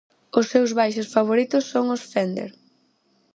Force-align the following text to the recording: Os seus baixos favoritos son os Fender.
Os 0.39 0.45
seus 0.51 0.71
baixos 0.79 1.07
favoritos 1.15 1.63
son 1.71 1.85
os 1.95 2.01
Fender. 2.11 2.51